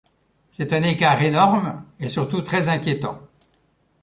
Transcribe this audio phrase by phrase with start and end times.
[0.49, 3.21] C’est un écart énorme et surtout très inquiétant.